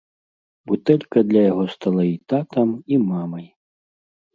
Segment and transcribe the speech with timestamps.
[0.71, 3.51] Бутэлька для яго стала і татам, і мамай.